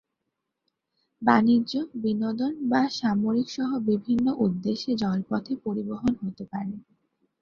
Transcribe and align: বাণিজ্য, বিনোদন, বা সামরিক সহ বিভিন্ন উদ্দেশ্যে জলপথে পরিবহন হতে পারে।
বাণিজ্য, 1.21 1.71
বিনোদন, 2.03 2.53
বা 2.69 2.81
সামরিক 2.99 3.47
সহ 3.49 3.69
বিভিন্ন 3.89 4.25
উদ্দেশ্যে 4.45 4.91
জলপথে 4.95 5.53
পরিবহন 5.65 6.13
হতে 6.21 6.43
পারে। 6.51 6.73